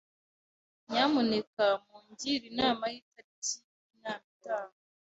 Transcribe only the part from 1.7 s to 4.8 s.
mungire inama yitariki yinama itaha.